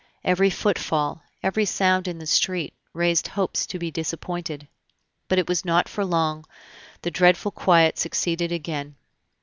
[0.23, 4.67] Every footfall, every sound in the street, raised hopes to be disappointed;
[5.27, 6.43] but it was not for long,
[7.03, 8.95] the dreadful quiet succeeded again.